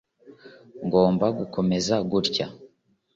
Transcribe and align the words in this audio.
ngomba 0.85 1.25
gukomeza 1.39 1.95
gutya 2.11 2.45